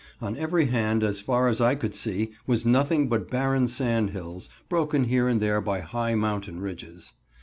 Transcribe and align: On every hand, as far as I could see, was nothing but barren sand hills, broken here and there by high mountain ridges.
On 0.19 0.35
every 0.35 0.65
hand, 0.65 1.03
as 1.03 1.21
far 1.21 1.47
as 1.47 1.61
I 1.61 1.75
could 1.75 1.93
see, 1.93 2.31
was 2.47 2.65
nothing 2.65 3.07
but 3.07 3.29
barren 3.29 3.67
sand 3.67 4.09
hills, 4.09 4.49
broken 4.67 5.03
here 5.03 5.27
and 5.27 5.39
there 5.39 5.61
by 5.61 5.81
high 5.81 6.15
mountain 6.15 6.59
ridges. 6.59 7.13